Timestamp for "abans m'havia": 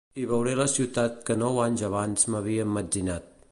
1.91-2.67